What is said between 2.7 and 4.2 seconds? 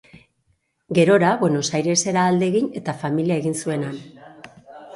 eta familia egin zuen han.